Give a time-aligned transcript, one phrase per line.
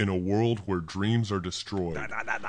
[0.00, 1.98] In a world where dreams are destroyed,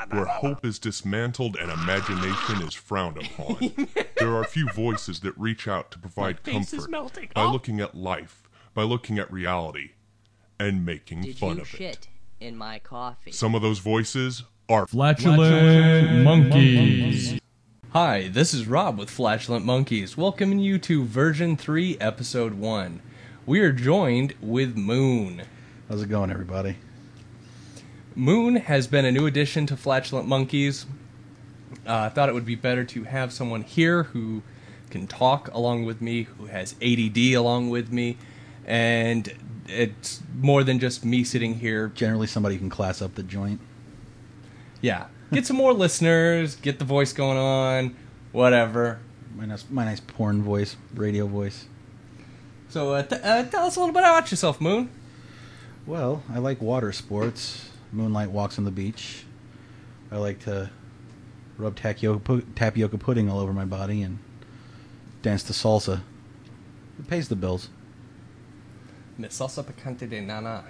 [0.09, 3.73] where hope is dismantled and imagination is frowned upon,
[4.17, 7.29] there are few voices that reach out to provide face is comfort melting.
[7.35, 7.51] by Oh.
[7.51, 8.43] looking at life,
[8.73, 9.89] by looking at reality,
[10.57, 11.77] and making Did fun you of it.
[11.77, 12.07] shit
[12.39, 13.33] in my coffee?
[13.33, 17.37] Some of those voices are Flatulent monkeys.
[17.89, 23.01] Hi, this is Rob with Flatulent Monkeys, welcoming you to version 3, episode 1.
[23.45, 25.41] We are joined with Moon.
[25.89, 26.77] How's it going, everybody?
[28.15, 30.85] Moon has been a new addition to Flatulent Monkeys.
[31.87, 34.43] Uh, I thought it would be better to have someone here who
[34.89, 38.17] can talk along with me, who has ADD along with me,
[38.65, 39.33] and
[39.67, 41.87] it's more than just me sitting here.
[41.87, 43.61] Generally, somebody can class up the joint.
[44.81, 47.95] Yeah, get some more listeners, get the voice going on,
[48.33, 48.99] whatever.
[49.35, 51.65] My nice, my nice porn voice, radio voice.
[52.67, 54.89] So uh, t- uh, tell us a little bit about yourself, Moon.
[55.85, 57.70] Well, I like water sports.
[57.91, 59.25] Moonlight walks on the beach.
[60.11, 60.69] I like to
[61.57, 64.19] rub tapioca, tapioca pudding all over my body and
[65.21, 66.01] dance to salsa.
[66.99, 67.69] It pays the bills.
[69.17, 70.63] Me salsa picante de nana.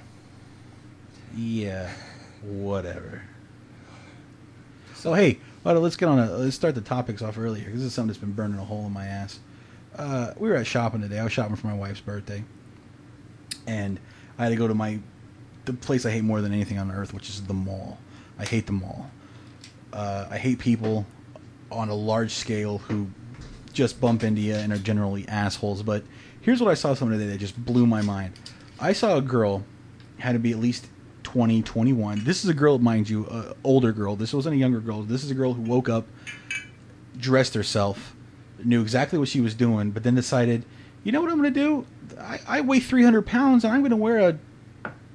[1.35, 1.89] Yeah,
[2.41, 3.23] whatever.
[4.95, 6.19] So hey, well, let's get on.
[6.19, 8.65] A, let's start the topics off earlier because this is something that's been burning a
[8.65, 9.39] hole in my ass.
[9.95, 11.19] Uh, we were at shopping today.
[11.19, 12.43] I was shopping for my wife's birthday,
[13.67, 13.99] and
[14.37, 14.99] I had to go to my
[15.71, 17.97] the place I hate more than anything on earth, which is the mall.
[18.37, 19.09] I hate the mall.
[19.93, 21.05] Uh, I hate people
[21.71, 23.07] on a large scale who
[23.73, 25.83] just bump into you and are generally assholes.
[25.83, 26.03] But
[26.41, 28.33] here's what I saw someone today that just blew my mind.
[28.79, 29.63] I saw a girl
[30.17, 30.87] had to be at least
[31.23, 32.23] 20, 21.
[32.23, 34.15] This is a girl, mind you, older girl.
[34.15, 35.03] This wasn't a younger girl.
[35.03, 36.07] This is a girl who woke up,
[37.17, 38.15] dressed herself,
[38.63, 40.65] knew exactly what she was doing, but then decided,
[41.03, 41.85] you know what I'm going to do?
[42.19, 44.37] I, I weigh 300 pounds and I'm going to wear a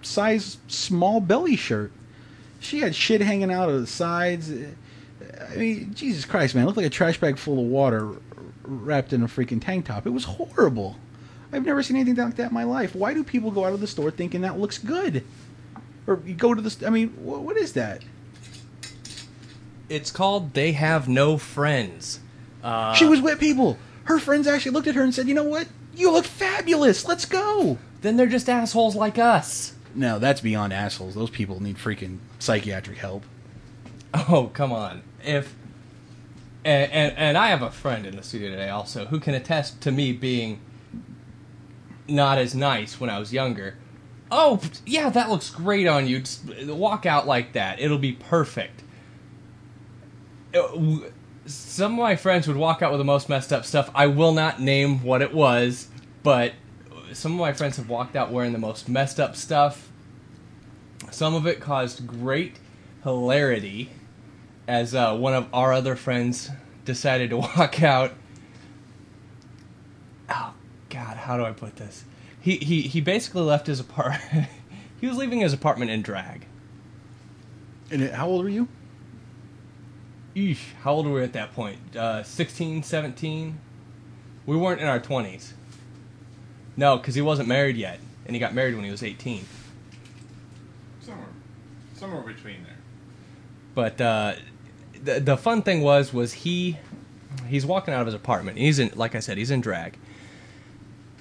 [0.07, 1.93] size small belly shirt.
[2.61, 4.51] She had shit hanging out of the sides.
[4.51, 8.13] I mean, Jesus Christ, man, it looked like a trash bag full of water
[8.63, 10.07] wrapped in a freaking tank top.
[10.07, 10.97] It was horrible.
[11.53, 12.95] I've never seen anything like that in my life.
[12.95, 15.23] Why do people go out of the store thinking that looks good?
[16.07, 18.03] Or you go to the, st- I mean, wh- what is that?
[19.89, 22.21] It's called They Have No Friends.
[22.63, 23.79] Uh, she was with people.
[24.05, 25.69] Her friends actually looked at her and said, "You know what?
[25.95, 27.07] You look fabulous.
[27.07, 29.75] Let's go." then they're just assholes like us.
[29.97, 31.15] No, that's beyond assholes.
[31.15, 33.25] Those people need freaking psychiatric help.
[34.15, 35.03] Oh, come on.
[35.25, 35.55] If
[36.65, 39.81] and, and and I have a friend in the studio today also who can attest
[39.83, 40.61] to me being
[42.09, 43.77] not as nice when I was younger.
[44.31, 46.21] Oh, yeah, that looks great on you.
[46.21, 47.81] Just walk out like that.
[47.81, 48.83] It'll be perfect.
[50.55, 50.99] Uh,
[51.47, 53.91] Some of my friends would walk out with the most messed up stuff.
[53.95, 55.89] I will not name what it was,
[56.23, 56.53] but
[57.13, 59.91] some of my friends have walked out wearing the most messed up stuff.
[61.11, 62.57] Some of it caused great
[63.03, 63.91] hilarity
[64.67, 66.51] as uh, one of our other friends
[66.85, 68.13] decided to walk out.
[70.29, 70.55] Oh
[70.89, 72.05] God, how do I put this?
[72.41, 74.49] He he he basically left his apartment.
[75.01, 76.47] he was leaving his apartment in drag.
[77.91, 78.69] And how old were you?
[80.35, 81.79] Eesh, how old were we at that point?
[81.97, 83.59] Uh, 16, 17?
[84.45, 85.53] We weren't in our 20s.
[86.77, 89.45] No, because he wasn't married yet, and he got married when he was 18.
[91.01, 91.27] Somewhere,
[91.95, 92.77] somewhere between there.
[93.75, 94.35] But uh,
[95.03, 96.79] the the fun thing was was he
[97.49, 98.59] he's walking out of his apartment.
[98.59, 99.97] He's in like I said, he's in drag,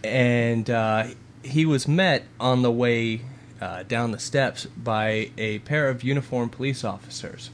[0.03, 1.07] and uh,
[1.43, 3.21] he was met on the way
[3.61, 7.49] uh, down the steps by a pair of uniformed police officers.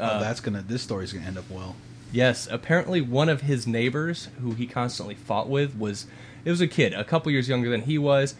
[0.00, 0.62] oh, that's gonna.
[0.62, 1.76] This story's gonna end up well.
[2.10, 6.06] Yes, apparently one of his neighbors, who he constantly fought with, was
[6.44, 8.34] it was a kid, a couple years younger than he was.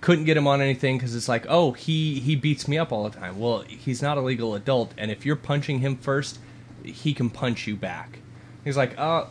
[0.00, 3.08] Couldn't get him on anything because it's like, oh, he he beats me up all
[3.08, 3.38] the time.
[3.38, 6.38] Well, he's not a legal adult, and if you're punching him first,
[6.82, 8.20] he can punch you back.
[8.64, 9.28] He's like, oh,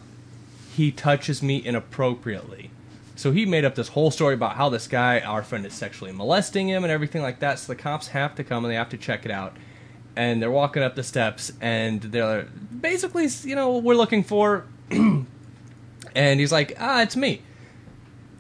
[0.76, 2.72] he touches me inappropriately.
[3.16, 6.14] So he made up this whole story about how this guy, our friend, is sexually
[6.14, 7.60] molesting him and everything like that.
[7.60, 9.58] So the cops have to come and they have to check it out.
[10.16, 12.44] And they're walking up the steps and they're
[12.80, 14.68] basically, you know, we're looking for.
[14.90, 15.26] and
[16.16, 17.42] he's like, ah, it's me.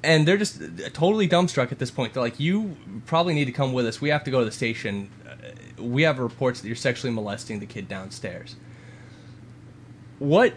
[0.01, 0.61] And they're just
[0.93, 2.13] totally dumbstruck at this point.
[2.13, 3.99] They're like, you probably need to come with us.
[3.99, 5.09] We have to go to the station.
[5.27, 8.55] Uh, We have reports that you're sexually molesting the kid downstairs.
[10.19, 10.53] What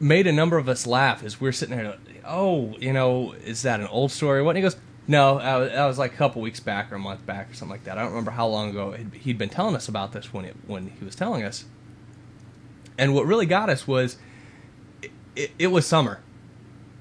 [0.00, 1.96] made a number of us laugh is we're sitting there.
[2.24, 4.42] Oh, you know, is that an old story?
[4.42, 4.50] What?
[4.50, 4.76] And he goes,
[5.06, 7.84] no, that was, like a couple weeks back or a month back or something like
[7.84, 7.96] that.
[7.96, 10.92] I don't remember how long ago he'd- been telling us about this when it when
[10.98, 11.64] he was telling us.
[12.98, 14.18] And what really got us was,
[15.34, 16.20] it, it was summer.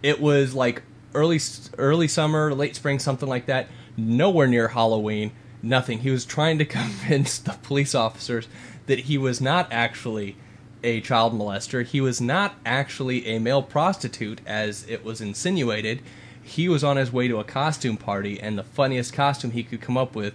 [0.01, 0.83] It was like
[1.17, 1.39] early
[1.77, 3.67] early summer, late spring, something like that.
[3.97, 5.31] Nowhere near Halloween.
[5.63, 5.99] Nothing.
[5.99, 8.47] He was trying to convince the police officers
[8.85, 10.37] that he was not actually
[10.83, 11.83] a child molester.
[11.83, 16.01] He was not actually a male prostitute, as it was insinuated.
[16.41, 19.81] He was on his way to a costume party, and the funniest costume he could
[19.81, 20.33] come up with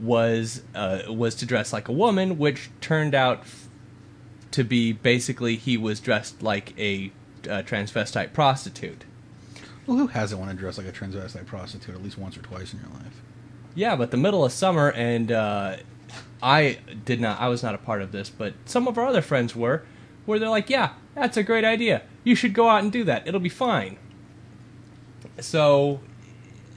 [0.00, 3.44] was uh, was to dress like a woman, which turned out
[4.50, 7.12] to be basically he was dressed like a
[7.44, 9.04] uh, transvestite prostitute.
[9.86, 12.72] Well, who hasn't wanted to dress like a transvestite prostitute at least once or twice
[12.72, 13.22] in your life?
[13.74, 15.76] Yeah, but the middle of summer, and uh,
[16.42, 17.40] I did not.
[17.40, 19.84] I was not a part of this, but some of our other friends were,
[20.24, 22.02] where they're like, "Yeah, that's a great idea.
[22.24, 23.28] You should go out and do that.
[23.28, 23.98] It'll be fine."
[25.40, 26.00] So,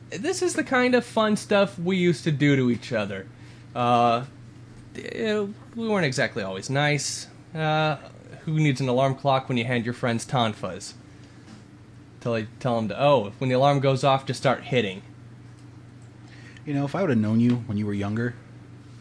[0.09, 3.25] this is the kind of fun stuff we used to do to each other.
[3.73, 4.25] Uh,
[4.95, 5.45] eh,
[5.75, 7.27] we weren't exactly always nice.
[7.55, 7.95] Uh,
[8.41, 10.93] who needs an alarm clock when you hand your friends tonfas?
[12.21, 15.01] Tell tell them to oh, when the alarm goes off, just start hitting.
[16.65, 18.35] You know, if I would have known you when you were younger,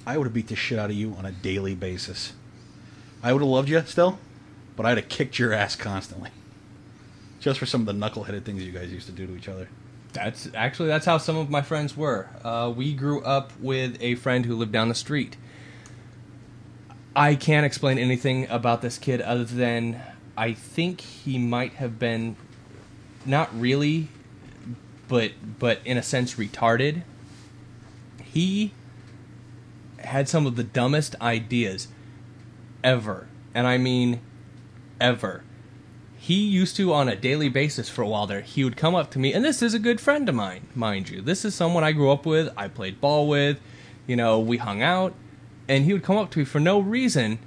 [0.06, 2.32] I would have beat the shit out of you on a daily basis.
[3.22, 4.18] I would have loved you still,
[4.76, 6.30] but I'd have kicked your ass constantly.
[7.40, 9.68] Just for some of the knuckleheaded things you guys used to do to each other.
[10.12, 12.28] That's actually that's how some of my friends were.
[12.42, 15.36] Uh, we grew up with a friend who lived down the street.
[17.14, 20.00] I can't explain anything about this kid other than
[20.36, 22.36] I think he might have been
[23.28, 24.08] not really,
[25.06, 27.02] but but in a sense retarded.
[28.22, 28.72] He
[29.98, 31.88] had some of the dumbest ideas
[32.82, 34.20] ever, and I mean
[35.00, 35.44] ever.
[36.16, 39.10] He used to on a daily basis for a while there he would come up
[39.12, 41.22] to me and this is a good friend of mine mind you.
[41.22, 43.60] This is someone i grew up with i played ball with
[44.06, 45.14] you know we hung out
[45.68, 47.38] and he would come up to me for no reason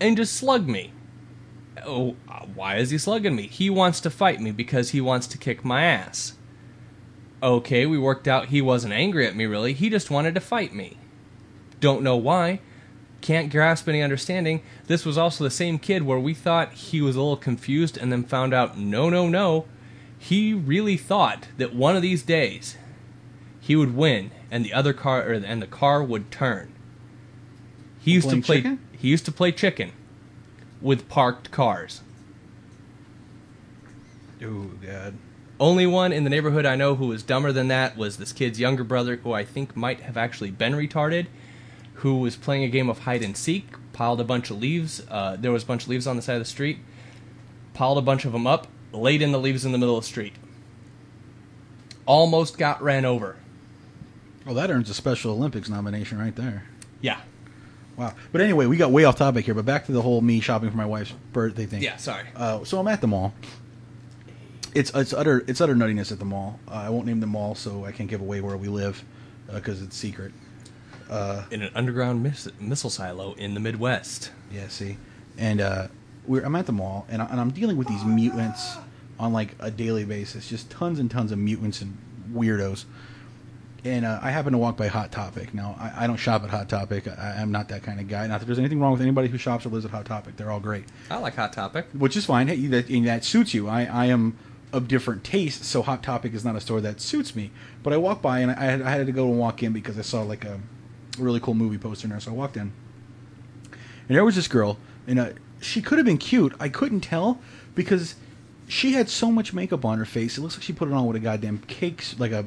[0.00, 0.92] and just slug me
[1.84, 2.16] oh
[2.54, 5.64] why is he slugging me he wants to fight me because he wants to kick
[5.64, 6.34] my ass
[7.42, 10.74] okay we worked out he wasn't angry at me really he just wanted to fight
[10.74, 10.96] me
[11.80, 12.60] don't know why
[13.20, 14.62] can't grasp any understanding.
[14.86, 18.12] This was also the same kid where we thought he was a little confused and
[18.12, 19.66] then found out no, no, no.
[20.16, 22.76] He really thought that one of these days
[23.60, 26.72] he would win and the other car or, and the car would turn.
[27.98, 28.78] He used to play chicken?
[28.92, 29.90] he used to play chicken
[30.80, 32.00] with parked cars.
[34.42, 35.14] Oh God.
[35.58, 38.60] Only one in the neighborhood I know who was dumber than that was this kid's
[38.60, 41.26] younger brother, who I think might have actually been retarded,
[41.94, 45.02] who was playing a game of hide and seek, piled a bunch of leaves.
[45.08, 46.78] Uh, there was a bunch of leaves on the side of the street,
[47.72, 50.08] piled a bunch of them up, laid in the leaves in the middle of the
[50.08, 50.34] street.
[52.04, 53.36] Almost got ran over.
[54.44, 56.64] Well, that earns a Special Olympics nomination right there.
[57.00, 57.20] Yeah.
[57.96, 58.14] Wow.
[58.32, 59.54] But anyway, we got way off topic here.
[59.54, 61.82] But back to the whole me shopping for my wife's birthday thing.
[61.82, 62.26] Yeah, sorry.
[62.34, 63.34] Uh, so I'm at the mall.
[64.74, 66.60] It's it's utter it's utter nuttiness at the mall.
[66.68, 69.02] Uh, I won't name the mall, so I can't give away where we live
[69.52, 70.32] because it's secret.
[71.50, 74.32] In an underground miss- missile silo in the Midwest.
[74.52, 74.98] Yeah, see,
[75.38, 75.88] and uh,
[76.26, 78.76] we're I'm at the mall, and, I, and I'm dealing with these mutants
[79.18, 81.96] on like a daily basis, just tons and tons of mutants and
[82.32, 82.84] weirdos.
[83.86, 85.54] And uh, I happen to walk by Hot Topic.
[85.54, 87.06] Now, I, I don't shop at Hot Topic.
[87.06, 88.26] I, I'm not that kind of guy.
[88.26, 90.36] Not that there's anything wrong with anybody who shops or lives at Hot Topic.
[90.36, 91.86] They're all great, I like Hot Topic.
[91.92, 92.48] which is fine.
[92.48, 93.68] Hey, that, and that suits you.
[93.68, 94.36] I, I am
[94.72, 97.52] of different taste, so Hot Topic is not a store that suits me.
[97.84, 99.96] But I walked by, and I had, I had to go and walk in because
[99.96, 100.60] I saw like a
[101.16, 102.18] really cool movie poster in there.
[102.18, 102.72] So I walked in,
[104.08, 106.54] and there was this girl, and uh, she could have been cute.
[106.58, 107.40] I couldn't tell
[107.76, 108.16] because
[108.66, 110.36] she had so much makeup on her face.
[110.36, 112.46] It looks like she put it on with a goddamn cake, like a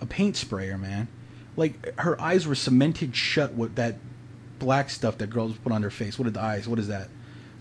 [0.00, 1.08] a paint sprayer, man.
[1.56, 3.96] Like her eyes were cemented shut with that
[4.58, 6.18] black stuff that girls put on their face.
[6.18, 6.68] What are the eyes?
[6.68, 7.08] What is that?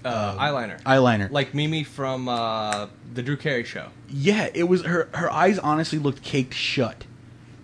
[0.04, 0.82] Uh, eyeliner.
[0.84, 1.32] Eyeliner.
[1.32, 3.88] Like Mimi from uh, the Drew Carey show.
[4.10, 5.10] Yeah, it was her.
[5.14, 7.06] Her eyes honestly looked caked shut.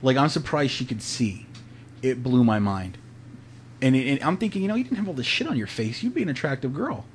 [0.01, 1.45] Like I'm surprised she could see.
[2.01, 2.97] It blew my mind.
[3.81, 5.67] And, it, and I'm thinking, you know, you didn't have all this shit on your
[5.67, 6.01] face.
[6.01, 7.05] You'd be an attractive girl.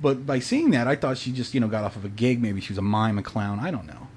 [0.00, 2.40] But by seeing that, I thought she just, you know, got off of a gig.
[2.42, 3.60] Maybe she was a mime, a clown.
[3.60, 4.08] I don't know.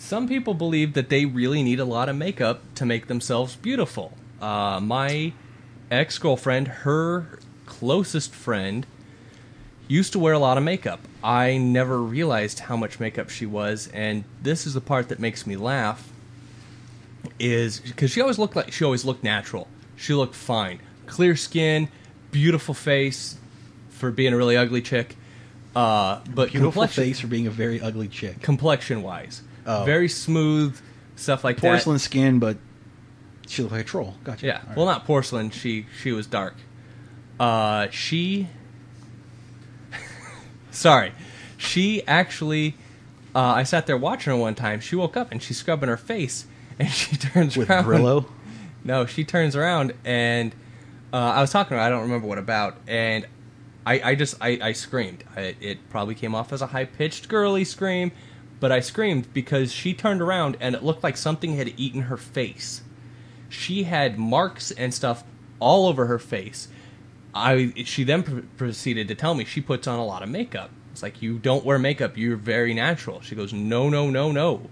[0.00, 4.14] Some people believe that they really need a lot of makeup to make themselves beautiful.
[4.40, 5.34] Uh, my
[5.90, 8.86] ex girlfriend, her closest friend,
[9.88, 11.00] used to wear a lot of makeup.
[11.22, 15.46] I never realized how much makeup she was, and this is the part that makes
[15.46, 16.10] me laugh.
[17.38, 19.68] Is because she always looked like she always looked natural.
[19.96, 21.88] She looked fine, clear skin,
[22.30, 23.36] beautiful face
[23.90, 25.16] for being a really ugly chick.
[25.76, 28.40] Uh, but Beautiful complexion, face for being a very ugly chick.
[28.40, 29.42] complexion wise.
[29.70, 29.84] Oh.
[29.84, 30.78] Very smooth
[31.16, 32.00] stuff like Porcelain that.
[32.00, 32.56] skin, but
[33.46, 34.14] she looked like a troll.
[34.24, 34.46] Gotcha.
[34.46, 34.66] Yeah.
[34.66, 34.76] Right.
[34.76, 35.50] Well, not porcelain.
[35.50, 36.54] She she was dark.
[37.38, 38.48] Uh, she.
[40.70, 41.12] Sorry,
[41.56, 42.74] she actually.
[43.34, 44.80] Uh, I sat there watching her one time.
[44.80, 46.46] She woke up and she's scrubbing her face,
[46.78, 47.84] and she turns with around.
[47.84, 48.26] Brillo.
[48.82, 50.54] No, she turns around and
[51.12, 51.80] uh, I was talking to her.
[51.82, 53.26] I don't remember what about, and
[53.84, 55.22] I, I just I, I screamed.
[55.36, 58.10] I, it probably came off as a high pitched girly scream,
[58.60, 62.16] but I screamed because she turned around and it looked like something had eaten her
[62.16, 62.82] face.
[63.48, 65.24] She had marks and stuff
[65.58, 66.68] all over her face.
[67.34, 70.70] I she then pr- proceeded to tell me she puts on a lot of makeup.
[70.92, 72.16] It's like you don't wear makeup.
[72.16, 73.20] You're very natural.
[73.20, 74.68] She goes, no, no, no, no.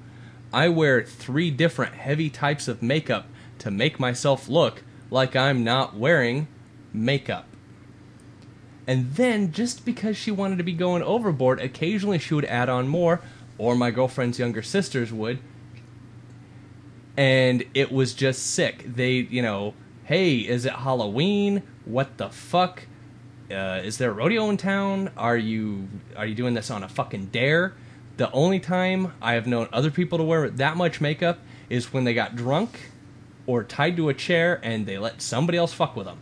[0.53, 3.27] I wear three different heavy types of makeup
[3.61, 6.49] to make myself look like I'm not wearing
[6.93, 7.47] makeup.
[8.87, 12.89] And then, just because she wanted to be going overboard, occasionally she would add on
[12.89, 13.21] more,
[13.59, 15.41] or my girlfriend's younger sisters would.
[17.17, 18.85] And it was just sick.
[18.87, 19.75] They, you know,
[20.05, 21.65] hey, is it Halloween?
[21.85, 22.87] What the fuck?
[23.51, 25.11] Uh, is there a rodeo in town?
[25.17, 27.75] Are you are you doing this on a fucking dare?
[28.19, 31.39] The only time I have known other people to wear that much makeup
[31.71, 32.91] is when they got drunk
[33.47, 36.19] or tied to a chair and they let somebody else fuck with them.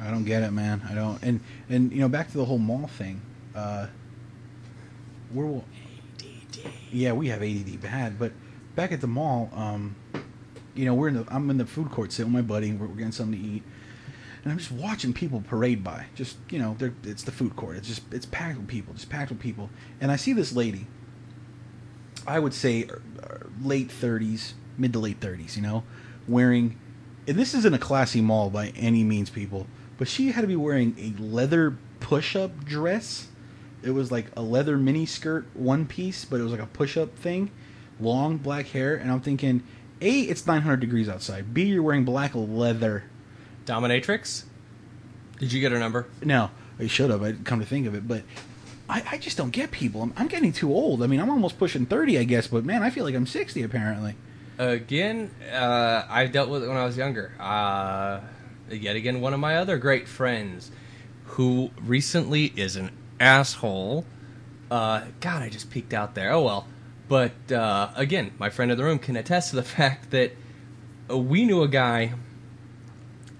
[0.00, 0.82] I don't get it, man.
[0.88, 1.22] I don't.
[1.22, 3.20] And and you know, back to the whole mall thing.
[3.54, 3.86] Uh,
[5.32, 5.64] we're ADD.
[6.92, 8.18] Yeah, we have ADD bad.
[8.18, 8.32] But
[8.76, 9.96] back at the mall, um,
[10.74, 11.26] you know, we're in the.
[11.28, 12.72] I'm in the food court sitting with my buddy.
[12.72, 13.62] We're, we're getting something to eat,
[14.42, 16.06] and I'm just watching people parade by.
[16.14, 17.76] Just you know, they're, it's the food court.
[17.76, 19.70] It's just it's packed with people, just packed with people.
[20.00, 20.86] And I see this lady.
[22.26, 25.56] I would say uh, late 30s, mid to late 30s.
[25.56, 25.84] You know,
[26.28, 26.78] wearing.
[27.26, 29.66] And this isn't a classy mall by any means, people.
[29.96, 33.28] But she had to be wearing a leather push-up dress.
[33.82, 37.16] It was like a leather mini skirt, one piece, but it was like a push-up
[37.16, 37.50] thing,
[37.98, 39.62] long black hair, and I'm thinking,
[40.00, 41.52] a, it's 900 degrees outside.
[41.52, 43.04] B, you're wearing black leather.
[43.66, 44.44] Dominatrix?
[45.38, 46.06] Did you get her number?
[46.22, 47.22] No, I should have.
[47.22, 48.22] I'd come to think of it, but
[48.88, 50.02] I, I just don't get people.
[50.02, 51.02] I'm, I'm getting too old.
[51.02, 53.62] I mean, I'm almost pushing 30, I guess, but man, I feel like I'm 60
[53.62, 54.14] apparently.
[54.58, 57.32] Again, uh, I dealt with it when I was younger.
[57.40, 58.20] Uh,
[58.70, 60.70] yet again, one of my other great friends
[61.24, 62.90] who recently is an
[63.22, 64.04] asshole.
[64.70, 66.32] Uh, God, I just peeked out there.
[66.32, 66.66] Oh well.
[67.08, 70.32] But uh, again, my friend in the room can attest to the fact that
[71.10, 72.14] uh, we knew a guy.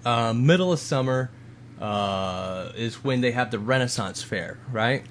[0.05, 1.31] Uh, middle of summer
[1.79, 5.05] uh, is when they have the Renaissance Fair, right?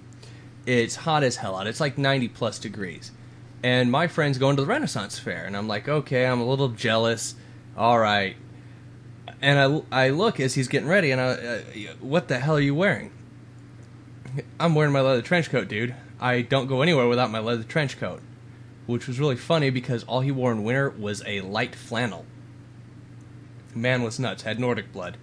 [0.66, 1.66] It's hot as hell out.
[1.66, 3.10] It's like 90 plus degrees.
[3.62, 5.44] And my friend's going to the Renaissance Fair.
[5.44, 7.34] And I'm like, okay, I'm a little jealous.
[7.76, 8.36] All right.
[9.40, 11.58] And I, I look as he's getting ready, and I, uh,
[12.00, 13.10] what the hell are you wearing?
[14.58, 15.94] I'm wearing my leather trench coat, dude.
[16.20, 18.20] I don't go anywhere without my leather trench coat.
[18.86, 22.24] Which was really funny because all he wore in winter was a light flannel.
[23.74, 25.16] Man was nuts, had Nordic blood.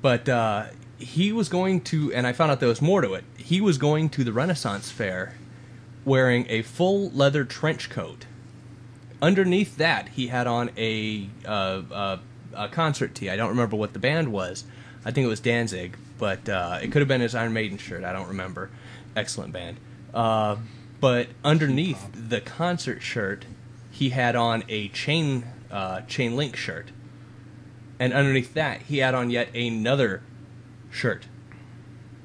[0.00, 0.66] But uh,
[0.98, 3.24] he was going to, and I found out there was more to it.
[3.36, 5.34] He was going to the Renaissance Fair
[6.04, 8.26] wearing a full leather trench coat.
[9.20, 12.18] Underneath that, he had on a, uh, uh,
[12.54, 13.28] a concert tee.
[13.28, 14.64] I don't remember what the band was.
[15.04, 18.04] I think it was Danzig, but uh, it could have been his Iron Maiden shirt.
[18.04, 18.70] I don't remember.
[19.16, 19.78] Excellent band.
[20.12, 20.56] Uh,
[21.00, 23.44] but underneath the concert shirt,
[23.90, 26.90] he had on a chain uh, chain link shirt,
[27.98, 30.22] and underneath that, he had on yet another
[30.90, 31.26] shirt.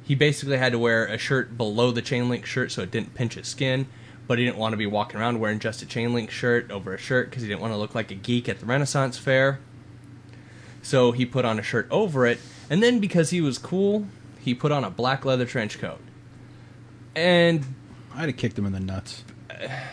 [0.03, 3.13] He basically had to wear a shirt below the chain link shirt so it didn't
[3.13, 3.87] pinch his skin,
[4.27, 6.93] but he didn't want to be walking around wearing just a chain link shirt over
[6.93, 9.59] a shirt because he didn't want to look like a geek at the Renaissance Fair.
[10.81, 12.39] So he put on a shirt over it,
[12.73, 14.07] and then because he was cool,
[14.39, 15.99] he put on a black leather trench coat.
[17.15, 17.63] And
[18.15, 19.23] I'd have kicked him in the nuts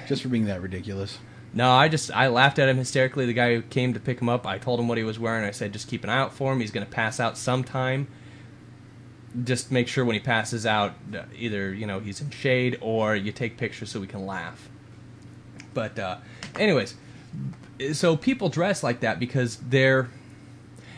[0.08, 1.18] just for being that ridiculous.
[1.52, 3.26] no, I just I laughed at him hysterically.
[3.26, 5.44] The guy who came to pick him up, I told him what he was wearing.
[5.44, 6.60] I said, just keep an eye out for him.
[6.60, 8.08] He's going to pass out sometime.
[9.44, 13.14] Just make sure when he passes out, uh, either you know he's in shade or
[13.14, 14.70] you take pictures so we can laugh.
[15.74, 16.16] But uh,
[16.58, 16.94] anyways,
[17.92, 20.08] so people dress like that because they're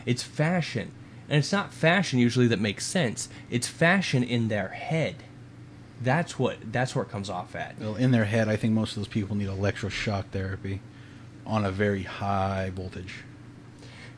[0.05, 0.93] it's fashion,
[1.33, 3.27] and it's not fashion usually that makes sense.
[3.49, 5.15] It's fashion in their head.
[5.99, 7.79] That's what that's where it comes off at.
[7.79, 10.79] Well, in their head, I think most of those people need electroshock therapy
[11.43, 13.23] on a very high voltage.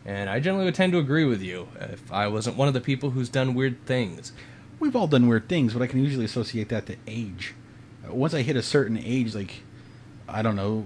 [0.04, 2.82] And I generally would tend to agree with you if I wasn't one of the
[2.82, 4.34] people who's done weird things.
[4.82, 7.54] We've all done weird things, but I can usually associate that to age.
[8.06, 9.64] Uh, Once I hit a certain age, like,
[10.28, 10.86] I don't know,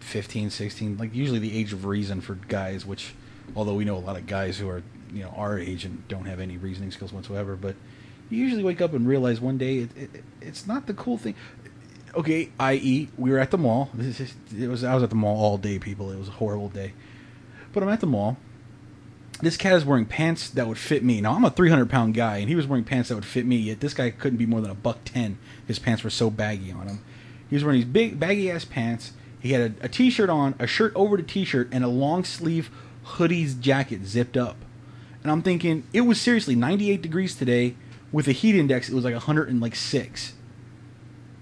[0.00, 3.14] 15, 16, like usually the age of reason for guys, which,
[3.56, 4.82] although we know a lot of guys who are,
[5.12, 7.76] you know, our age and don't have any reasoning skills whatsoever, but
[8.28, 11.34] you usually wake up and realize one day it, it, it's not the cool thing.
[12.14, 13.90] Okay, i.e., we were at the mall.
[13.98, 16.10] Is, it was I was at the mall all day, people.
[16.10, 16.92] It was a horrible day.
[17.72, 18.36] But I'm at the mall.
[19.42, 21.20] This cat is wearing pants that would fit me.
[21.20, 23.56] Now I'm a 300 pound guy, and he was wearing pants that would fit me.
[23.56, 25.38] Yet this guy couldn't be more than a buck ten.
[25.66, 27.00] His pants were so baggy on him.
[27.48, 29.12] He was wearing these big baggy ass pants.
[29.40, 32.70] He had a, a t-shirt on, a shirt over the t-shirt, and a long sleeve
[33.04, 34.56] hoodies, jacket zipped up,
[35.22, 37.76] and I'm thinking it was seriously 98 degrees today
[38.12, 38.88] with a heat index.
[38.88, 40.32] It was like 106,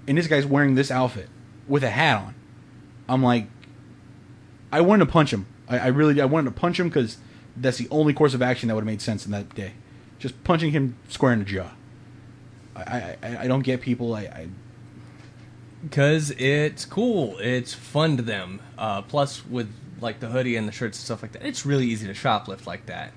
[0.07, 1.29] and this guy's wearing this outfit
[1.67, 2.35] with a hat on.
[3.09, 3.47] I'm like,
[4.73, 5.47] I wanted to punch him.
[5.69, 7.19] I, I really I wanted to punch him because
[7.57, 9.73] that's the only course of action that would have made sense in that day.
[10.19, 11.71] Just punching him square in the jaw.
[12.77, 14.15] I I, I don't get people.
[14.15, 14.49] I, I
[15.83, 17.39] Because it's cool.
[17.39, 18.61] It's fun to them.
[18.77, 21.87] Uh, plus, with like the hoodie and the shirts and stuff like that, it's really
[21.87, 23.13] easy to shoplift like that.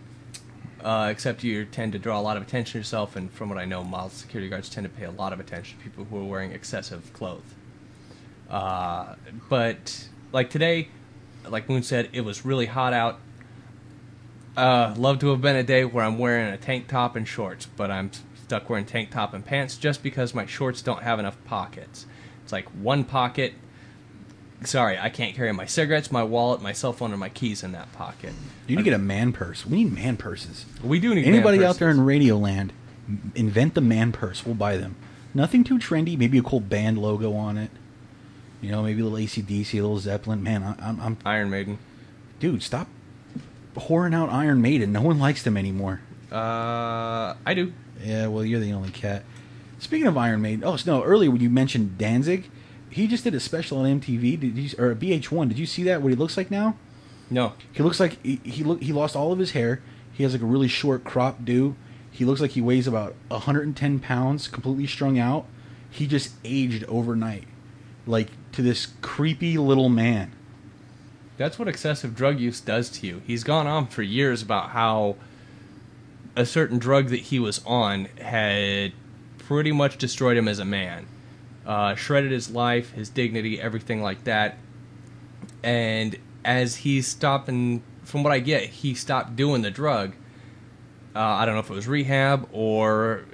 [0.84, 3.58] Uh, except you tend to draw a lot of attention to yourself, and from what
[3.58, 6.20] I know, mall security guards tend to pay a lot of attention to people who
[6.20, 7.44] are wearing excessive clothes.
[8.50, 9.16] Uh,
[9.50, 10.90] but like today,
[11.48, 13.20] like Moon said, it was really hot out.
[14.58, 17.66] Uh, love to have been a day where I'm wearing a tank top and shorts,
[17.66, 21.38] but I'm stuck wearing tank top and pants just because my shorts don't have enough
[21.46, 22.06] pockets.
[22.44, 23.54] It's like one pocket.
[24.64, 27.72] Sorry, I can't carry my cigarettes, my wallet, my cell phone, and my keys in
[27.72, 28.34] that pocket.
[28.68, 29.66] you need to get a man purse.
[29.66, 30.66] We need man purses.
[30.84, 32.02] We do need Anybody out there in.
[32.02, 32.72] Radio Land,
[33.34, 34.46] invent the man purse.
[34.46, 34.96] We'll buy them.
[35.34, 36.18] Nothing too trendy.
[36.18, 37.72] Maybe a cool band logo on it.
[38.62, 40.44] You know, maybe a little ACDC, a little Zeppelin.
[40.44, 41.80] Man, I, I'm, I'm, Iron Maiden.
[42.40, 42.88] dude, stop
[43.76, 44.92] whoring out Iron Maiden.
[44.92, 46.02] No one likes them anymore.
[46.32, 47.74] Uh, I do.
[48.04, 49.24] Yeah, well, you're the only cat.
[49.80, 51.04] Speaking of Iron Maiden, oh no!
[51.04, 52.50] Earlier when you mentioned Danzig,
[52.92, 54.40] he just did a special on MTV.
[54.40, 55.50] Did you or VH1?
[55.50, 56.02] Did you see that?
[56.02, 56.76] What he looks like now?
[57.30, 57.54] No.
[57.72, 59.82] He looks like he he, look, he lost all of his hair.
[60.12, 61.76] He has like a really short crop do.
[62.12, 65.46] He looks like he weighs about 110 pounds, completely strung out.
[65.90, 67.48] He just aged overnight,
[68.06, 70.34] like to this creepy little man.
[71.38, 73.22] That's what excessive drug use does to you.
[73.26, 75.16] He's gone on for years about how
[76.36, 78.94] a certain drug that he was on had
[79.38, 81.08] pretty much destroyed him as a man,
[81.66, 84.58] uh, shredded his life, his dignity, everything like that.
[85.64, 90.14] And as he's stopping, from what I get, he stopped doing the drug.
[91.16, 93.26] Uh, I don't know if it was rehab or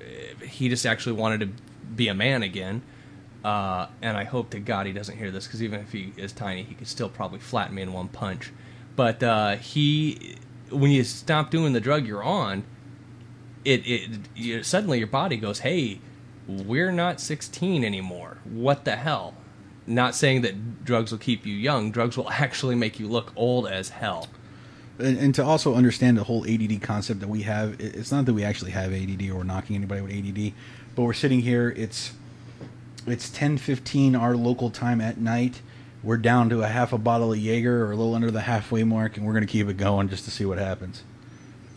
[0.42, 1.64] he just actually wanted to
[1.96, 2.82] be a man again.
[3.44, 6.34] Uh, and I hope to God he doesn't hear this because even if he is
[6.34, 8.52] tiny, he could still probably flatten me in one punch.
[8.96, 10.38] But uh, he,
[10.70, 12.64] when you stop doing the drug you're on,
[13.64, 16.00] it it suddenly your body goes, "Hey,
[16.48, 18.38] we're not 16 anymore.
[18.46, 19.34] What the hell?"
[19.90, 21.92] Not saying that drugs will keep you young.
[21.92, 24.28] Drugs will actually make you look old as hell.
[25.00, 28.34] And, and to also understand the whole ADD concept that we have, it's not that
[28.34, 30.54] we actually have ADD or knocking anybody with ADD,
[30.96, 31.74] but we're sitting here.
[31.76, 32.14] It's
[33.06, 35.62] it's 10:15 our local time at night.
[36.04, 38.84] We're down to a half a bottle of Jaeger or a little under the halfway
[38.84, 41.04] mark, and we're gonna keep it going just to see what happens.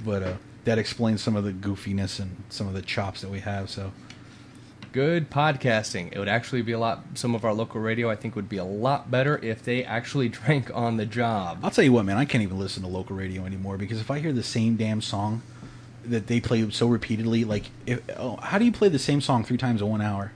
[0.05, 0.33] But uh,
[0.65, 3.71] that explains some of the goofiness and some of the chops that we have.
[3.71, 3.93] So
[4.93, 6.13] Good podcasting.
[6.13, 7.05] It would actually be a lot.
[7.15, 10.29] Some of our local radio, I think, would be a lot better if they actually
[10.41, 11.61] drank on the job.
[11.63, 14.11] I'll tell you what, man, I can't even listen to local radio anymore because if
[14.11, 15.43] I hear the same damn song
[16.05, 19.45] that they play so repeatedly, like, if, oh, how do you play the same song
[19.45, 20.33] three times in one hour?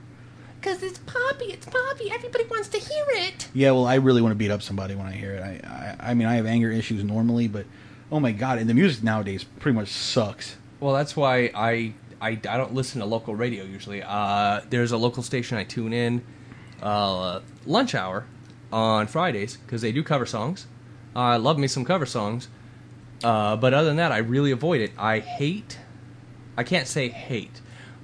[0.61, 2.09] Because it's Poppy, it's Poppy.
[2.09, 3.49] Everybody wants to hear it.
[3.53, 5.43] Yeah, well, I really want to beat up somebody when I hear it.
[5.43, 7.65] I, I, I mean, I have anger issues normally, but
[8.09, 10.55] oh my god, and the music nowadays pretty much sucks.
[10.79, 11.93] Well, that's why I,
[12.25, 14.01] I, I don't listen to local radio usually.
[14.01, 16.23] Uh, there's a local station I tune in,
[16.81, 18.25] uh, lunch hour
[18.73, 20.65] on Fridays because they do cover songs.
[21.15, 22.47] I love me some cover songs,
[23.23, 24.91] uh, but other than that, I really avoid it.
[24.97, 25.77] I hate.
[26.57, 27.61] I can't say hate.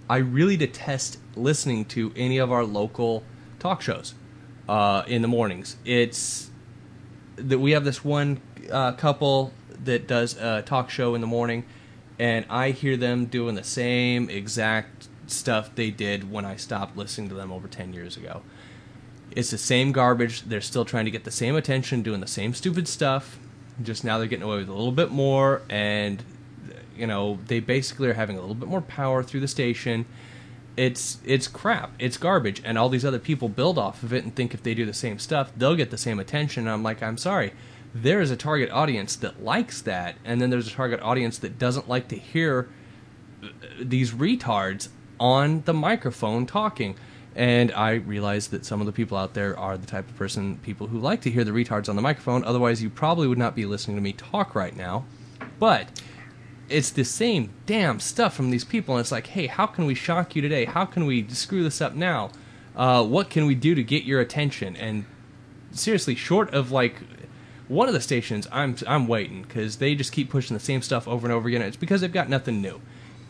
[0.08, 3.24] I really detest listening to any of our local
[3.58, 4.14] talk shows
[4.70, 5.78] uh, in the mornings.
[5.84, 6.52] It's
[7.38, 8.40] that we have this one
[8.72, 9.52] uh, couple
[9.84, 11.66] that does a talk show in the morning,
[12.22, 17.30] and I hear them doing the same exact stuff they did when I stopped listening
[17.30, 18.44] to them over 10 years ago.
[19.32, 20.44] It's the same garbage.
[20.44, 23.40] They're still trying to get the same attention, doing the same stupid stuff.
[23.82, 26.24] Just now they're getting away with a little bit more, and
[26.96, 30.06] you know they basically are having a little bit more power through the station.
[30.78, 31.92] It's it's crap.
[31.98, 34.76] It's garbage, and all these other people build off of it and think if they
[34.76, 36.68] do the same stuff, they'll get the same attention.
[36.68, 37.54] And I'm like, I'm sorry.
[37.94, 41.60] There is a target audience that likes that, and then there's a target audience that
[41.60, 42.70] doesn't like to hear
[43.80, 46.96] these retards on the microphone talking.
[47.36, 50.58] And I realize that some of the people out there are the type of person,
[50.58, 52.44] people who like to hear the retards on the microphone.
[52.44, 55.06] Otherwise, you probably would not be listening to me talk right now.
[55.58, 56.02] But
[56.68, 58.96] it's the same damn stuff from these people.
[58.96, 60.66] And it's like, hey, how can we shock you today?
[60.66, 62.32] How can we screw this up now?
[62.76, 64.76] Uh, what can we do to get your attention?
[64.76, 65.06] And
[65.72, 66.96] seriously, short of like
[67.72, 71.08] one of the stations, I'm I'm waiting because they just keep pushing the same stuff
[71.08, 71.62] over and over again.
[71.62, 72.82] It's because they've got nothing new,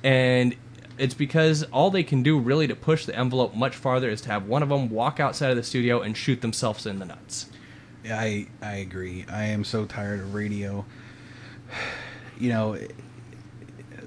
[0.03, 0.55] and
[0.97, 4.29] it's because all they can do really to push the envelope much farther is to
[4.29, 7.51] have one of them walk outside of the studio and shoot themselves in the nuts.
[8.09, 9.25] I I agree.
[9.29, 10.85] I am so tired of radio.
[12.39, 12.79] you know,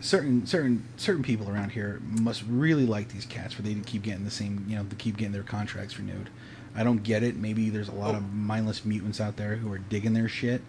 [0.00, 4.24] certain certain certain people around here must really like these cats for they keep getting
[4.24, 6.28] the same, you know, to keep getting their contracts renewed.
[6.74, 7.36] I don't get it.
[7.36, 10.62] Maybe there's a lot of mindless mutants out there who are digging their shit.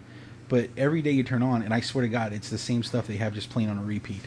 [0.48, 3.06] But every day you turn on, and I swear to God, it's the same stuff
[3.06, 4.22] they have just playing on a repeat.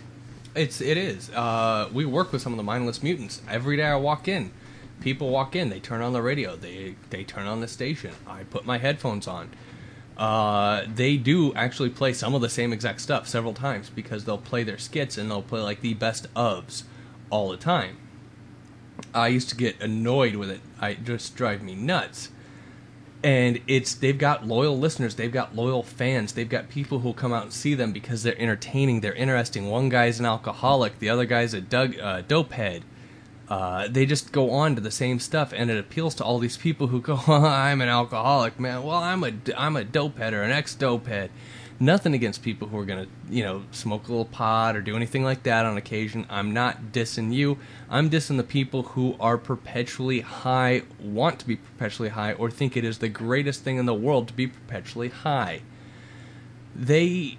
[0.55, 1.29] It's it is.
[1.29, 3.83] Uh, we work with some of the mindless mutants every day.
[3.83, 4.51] I walk in,
[4.99, 8.11] people walk in, they turn on the radio, they they turn on the station.
[8.27, 9.51] I put my headphones on.
[10.17, 14.37] Uh, they do actually play some of the same exact stuff several times because they'll
[14.37, 16.83] play their skits and they'll play like the best ofs
[17.29, 17.97] all the time.
[19.13, 20.62] I used to get annoyed with it.
[20.80, 22.30] I it just drive me nuts.
[23.22, 27.34] And it's they've got loyal listeners, they've got loyal fans, they've got people who'll come
[27.34, 29.69] out and see them because they're entertaining, they're interesting.
[29.69, 32.84] One guy's an alcoholic, the other guy's a Doug uh, dope head.
[33.50, 36.56] Uh, they just go on to the same stuff, and it appeals to all these
[36.56, 40.43] people who go, "I'm an alcoholic, man." Well, I'm a I'm a dope head or
[40.43, 41.32] an ex dope head.
[41.81, 45.23] Nothing against people who are gonna, you know, smoke a little pot or do anything
[45.23, 46.25] like that on occasion.
[46.29, 47.57] I'm not dissing you.
[47.89, 52.75] I'm dissing the people who are perpetually high, want to be perpetually high, or think
[52.75, 55.61] it is the greatest thing in the world to be perpetually high.
[56.75, 57.37] They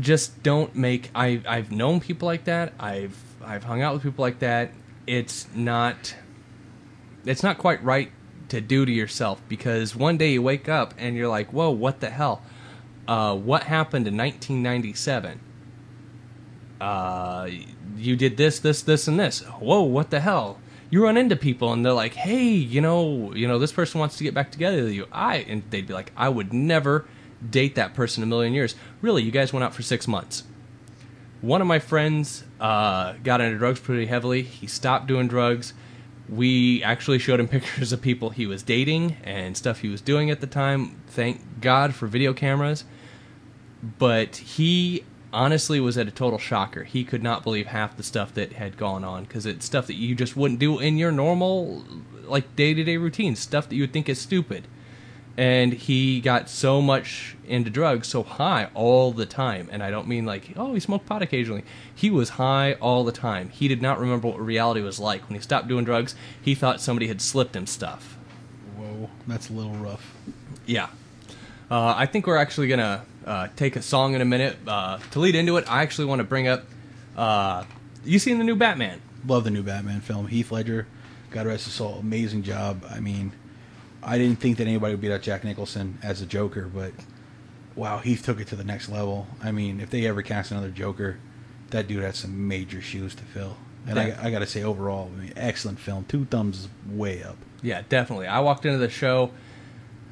[0.00, 1.10] just don't make.
[1.14, 2.72] I I've known people like that.
[2.80, 4.72] I've I've hung out with people like that.
[5.06, 6.16] It's not.
[7.24, 8.10] It's not quite right
[8.48, 12.00] to do to yourself because one day you wake up and you're like, "Whoa, what
[12.00, 12.42] the hell?
[13.06, 15.40] Uh, what happened in 1997?
[16.80, 17.48] Uh,
[17.96, 19.40] you did this, this, this, and this.
[19.40, 23.48] Whoa, what the hell?" You run into people and they're like, "Hey, you know, you
[23.48, 26.12] know, this person wants to get back together with you." I and they'd be like,
[26.16, 27.06] "I would never
[27.48, 30.44] date that person a million years." Really, you guys went out for six months
[31.40, 34.42] one of my friends uh, got into drugs pretty heavily.
[34.42, 35.74] He stopped doing drugs.
[36.28, 40.30] We actually showed him pictures of people he was dating and stuff he was doing
[40.30, 41.00] at the time.
[41.06, 42.84] Thank God for video cameras.
[43.98, 46.84] But he honestly was at a total shocker.
[46.84, 49.94] He could not believe half the stuff that had gone on because it's stuff that
[49.96, 51.84] you just wouldn't do in your normal,
[52.24, 53.36] like day to day routine.
[53.36, 54.66] Stuff that you would think is stupid
[55.38, 60.08] and he got so much into drugs so high all the time and i don't
[60.08, 61.62] mean like oh he smoked pot occasionally
[61.94, 65.36] he was high all the time he did not remember what reality was like when
[65.36, 68.16] he stopped doing drugs he thought somebody had slipped him stuff
[68.76, 70.14] Whoa, that's a little rough.
[70.64, 70.88] yeah
[71.70, 75.18] uh, i think we're actually gonna uh, take a song in a minute uh, to
[75.20, 76.64] lead into it i actually want to bring up
[77.16, 77.64] uh,
[78.04, 80.28] you seen the new batman Love the new Batman film.
[80.28, 80.86] Heath Ledger,
[81.30, 82.84] God rest his soul, amazing job.
[82.88, 83.32] I mean,
[84.02, 86.92] I didn't think that anybody would beat out Jack Nicholson as a Joker, but
[87.74, 89.26] wow, Heath took it to the next level.
[89.42, 91.18] I mean, if they ever cast another Joker,
[91.70, 93.56] that dude has some major shoes to fill.
[93.88, 96.04] And I, I got to say, overall, I mean, excellent film.
[96.08, 97.36] Two thumbs way up.
[97.62, 98.26] Yeah, definitely.
[98.26, 99.30] I walked into the show,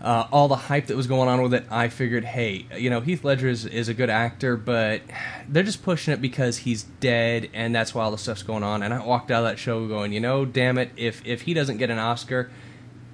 [0.02, 1.64] uh, all the hype that was going on with it.
[1.70, 5.02] I figured, hey, you know, Heath Ledger is, is a good actor, but
[5.48, 8.82] they're just pushing it because he's dead, and that's why all the stuff's going on.
[8.82, 11.54] And I walked out of that show going, you know, damn it, if if he
[11.54, 12.50] doesn't get an Oscar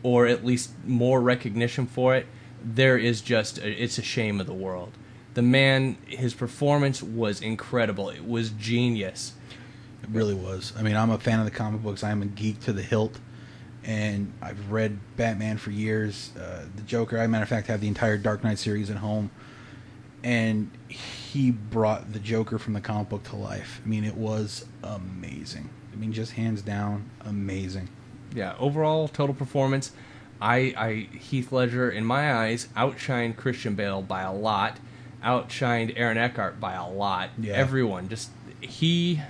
[0.02, 2.26] or at least more recognition for it,
[2.62, 4.92] there is just it's a shame of the world.
[5.34, 8.10] The man, his performance was incredible.
[8.10, 9.34] It was genius.
[10.02, 10.72] It really was.
[10.76, 12.02] I mean, I'm a fan of the comic books.
[12.02, 13.20] I'm a geek to the hilt,
[13.84, 16.30] and I've read Batman for years.
[16.36, 19.30] Uh, the Joker, I matter of fact, have the entire Dark Knight series at home,
[20.22, 23.80] and he brought the Joker from the comic book to life.
[23.84, 25.70] I mean, it was amazing.
[25.92, 27.88] I mean, just hands down, amazing.
[28.34, 29.92] yeah, overall total performance,
[30.40, 34.78] I, I Heath Ledger in my eyes outshined Christian Bale by a lot,
[35.24, 37.30] outshined Aaron Eckhart by a lot.
[37.38, 37.54] Yeah.
[37.54, 39.20] Everyone just he,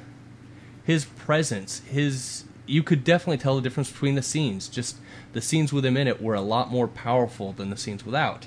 [0.85, 4.69] his presence, his you could definitely tell the difference between the scenes.
[4.69, 4.97] Just
[5.33, 8.47] the scenes with him in it were a lot more powerful than the scenes without.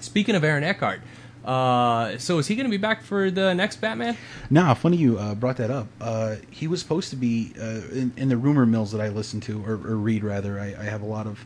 [0.00, 1.00] Speaking of Aaron Eckhart,
[1.44, 4.16] uh, so is he going to be back for the next Batman?
[4.50, 5.88] Now, funny you uh, brought that up.
[6.00, 9.40] Uh, he was supposed to be uh, in, in the rumor mills that I listen
[9.42, 10.24] to or, or read.
[10.24, 11.44] Rather, I, I have a lot of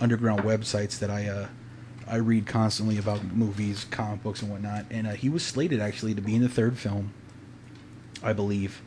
[0.00, 1.48] underground websites that I uh,
[2.06, 4.86] I read constantly about movies, comic books, and whatnot.
[4.90, 7.12] And uh, he was slated actually to be in the third film,
[8.22, 8.82] I believe.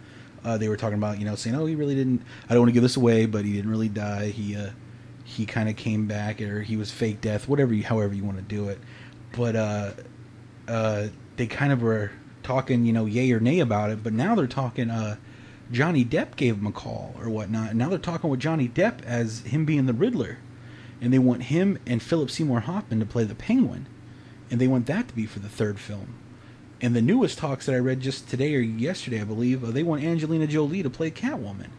[0.48, 2.22] Uh, they were talking about you know saying, oh, he really didn't.
[2.50, 4.28] I don't want to give this away, but he didn't really die.
[4.30, 4.70] He uh,
[5.26, 8.38] he kind of came back, or he was fake death, whatever, you, however you want
[8.38, 8.80] to do it.
[9.36, 9.92] But uh,
[10.70, 12.12] uh, they kind of were
[12.44, 14.02] talking, you know, yay or nay about it.
[14.02, 14.90] But now they're talking.
[14.90, 15.18] Uh,
[15.70, 17.72] Johnny Depp gave him a call or whatnot.
[17.72, 20.38] And now they're talking with Johnny Depp as him being the Riddler,
[21.02, 23.86] and they want him and Philip Seymour Hoffman to play the Penguin,
[24.50, 26.14] and they want that to be for the third film.
[26.80, 29.84] And the newest talks that I read just today or yesterday, I believe, uh, they
[29.84, 31.70] want Angelina Jolie to play Catwoman,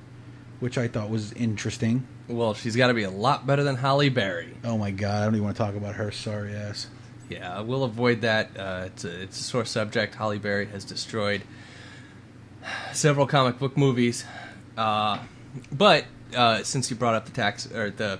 [0.58, 2.06] which I thought was interesting.
[2.26, 4.54] Well, she's got to be a lot better than Halle Berry.
[4.64, 6.88] Oh my god, I don't even want to talk about her sorry ass.
[7.28, 8.50] Yeah, we'll avoid that.
[8.58, 10.14] Uh, it's, a, it's a sore subject.
[10.16, 11.42] Halle Berry has destroyed
[12.92, 14.24] several comic book movies.
[14.76, 15.18] Uh,
[15.70, 16.04] but
[16.37, 18.18] uh, since you brought up the tax or the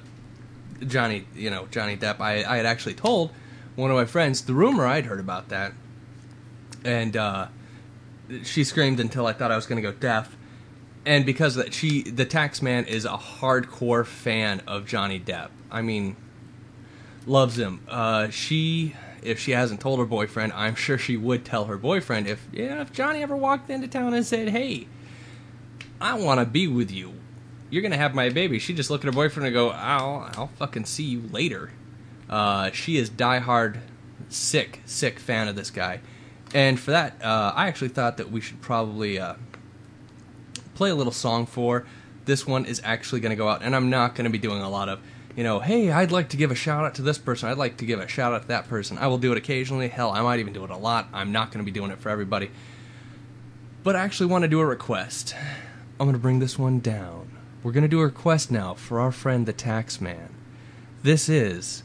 [0.87, 3.33] Johnny, you know Johnny Depp, I, I had actually told
[3.77, 5.73] one of my friends the rumor I'd heard about that,
[6.85, 7.49] and uh,
[8.45, 10.37] she screamed until I thought I was going to go deaf.
[11.07, 15.49] And because that, she the tax man is a hardcore fan of Johnny Depp.
[15.71, 16.17] I mean,
[17.27, 17.81] loves him.
[17.89, 22.27] Uh, she, if she hasn't told her boyfriend, I'm sure she would tell her boyfriend
[22.27, 24.87] if yeah, if Johnny ever walked into town and said, "Hey,
[26.01, 27.15] I want to be with you.
[27.71, 30.51] You're gonna have my baby." She just look at her boyfriend and go, "I'll, I'll
[30.59, 31.71] fucking see you later."
[32.29, 33.79] Uh, she is diehard,
[34.29, 36.01] sick, sick fan of this guy,
[36.55, 39.35] and for that, uh, I actually thought that we should probably uh,
[40.75, 41.85] play a little song for.
[42.25, 44.61] This one is actually going to go out, and I'm not going to be doing
[44.61, 45.01] a lot of,
[45.35, 47.49] you know, hey, I'd like to give a shout out to this person.
[47.49, 48.99] I'd like to give a shout out to that person.
[48.99, 49.89] I will do it occasionally.
[49.89, 51.09] Hell, I might even do it a lot.
[51.13, 52.51] I'm not going to be doing it for everybody.
[53.83, 55.35] But I actually want to do a request.
[55.99, 57.39] I'm going to bring this one down.
[57.63, 60.35] We're going to do a request now for our friend the tax man.
[61.03, 61.83] This is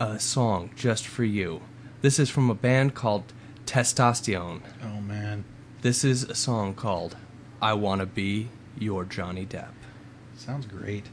[0.00, 1.60] a song just for you.
[2.00, 3.32] This is from a band called
[3.66, 4.60] Testosterone.
[4.84, 5.44] Oh man,
[5.82, 7.16] This is a song called
[7.60, 8.48] I Wanna Be
[8.78, 9.72] Your Johnny Depp.
[10.36, 11.06] sounds great.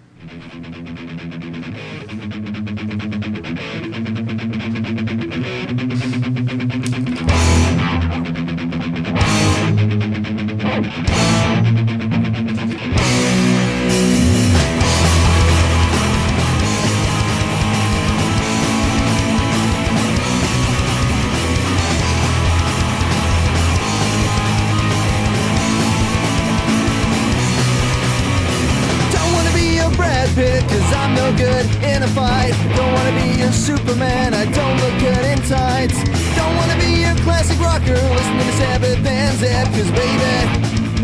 [30.59, 32.53] Brad cause I'm no good in a fight.
[32.75, 35.97] Don't wanna be a Superman, I don't look good in tights.
[36.35, 40.35] Don't wanna be a classic rocker, listening to the Sabbath and Zep, cause baby,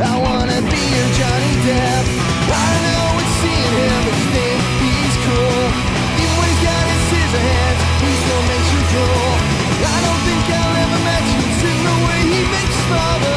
[0.01, 2.05] I wanna be your Johnny Depp.
[2.51, 5.65] I don't know what's seeing him, but you think he's cool.
[6.19, 9.33] Even when he's got his scissor hands, he still makes you drool.
[9.85, 11.29] I don't think I'll ever match
[11.71, 13.34] in the way he makes you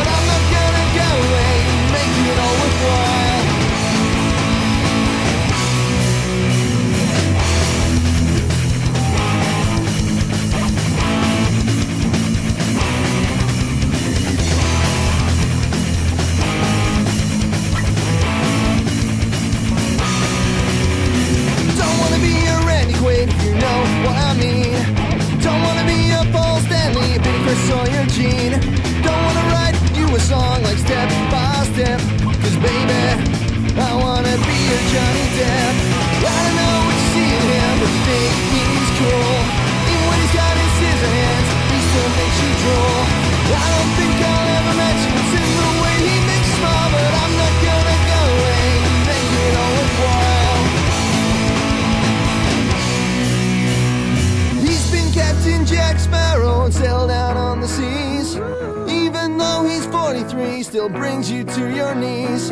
[60.89, 62.51] 43, brings you to your knees.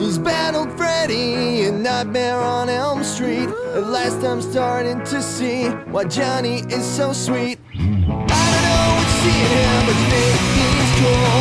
[0.00, 3.48] He's battled Freddy in Nightmare on Elm Street.
[3.74, 7.58] At last, I'm starting to see why Johnny is so sweet.
[7.74, 11.38] I don't know what's seeing him, but you think he's cool.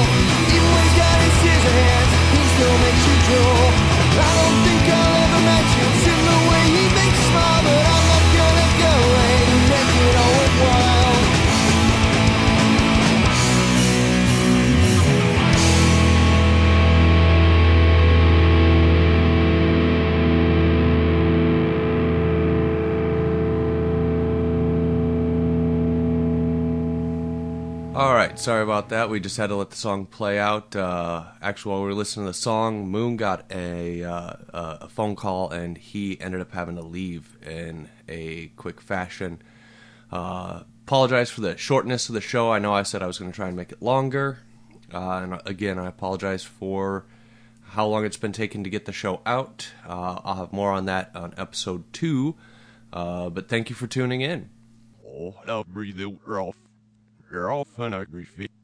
[0.54, 3.68] Even when he's got his scissor hands, he still makes you drool.
[4.18, 4.77] I don't think
[28.48, 29.10] sorry about that.
[29.10, 30.74] We just had to let the song play out.
[30.74, 34.88] Uh, actually, while we were listening to the song, Moon got a uh, uh, a
[34.88, 39.42] phone call, and he ended up having to leave in a quick fashion.
[40.14, 42.50] Uh, apologize for the shortness of the show.
[42.50, 44.40] I know I said I was going to try and make it longer,
[44.94, 47.04] uh, and again, I apologize for
[47.72, 49.68] how long it's been taking to get the show out.
[49.86, 52.36] Uh, I'll have more on that on episode two.
[52.94, 54.52] but thank you for tuning in.
[55.06, 56.56] Oh, I'll breathe it off.
[57.32, 58.57] A griffin.